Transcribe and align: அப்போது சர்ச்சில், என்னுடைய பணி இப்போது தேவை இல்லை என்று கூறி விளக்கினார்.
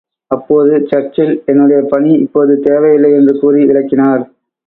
அப்போது 0.31 0.87
சர்ச்சில், 0.87 1.33
என்னுடைய 1.45 1.79
பணி 1.89 2.11
இப்போது 2.17 2.53
தேவை 2.59 2.93
இல்லை 2.93 3.11
என்று 3.11 3.33
கூறி 3.39 3.65
விளக்கினார். 3.65 4.23